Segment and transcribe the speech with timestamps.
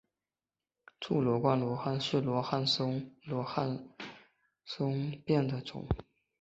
[0.99, 3.89] 柱冠罗汉松是罗汉松科罗汉松属罗汉
[4.65, 5.85] 松的变种。